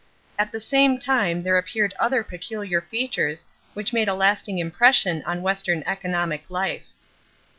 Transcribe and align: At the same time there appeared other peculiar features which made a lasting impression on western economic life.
At 0.39 0.51
the 0.51 0.59
same 0.59 0.97
time 0.97 1.41
there 1.41 1.59
appeared 1.59 1.93
other 1.99 2.23
peculiar 2.23 2.81
features 2.81 3.45
which 3.75 3.93
made 3.93 4.07
a 4.07 4.15
lasting 4.15 4.57
impression 4.57 5.21
on 5.27 5.43
western 5.43 5.83
economic 5.85 6.43
life. 6.49 6.87